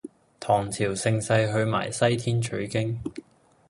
[0.39, 2.99] 唐朝盛世去埋西天取經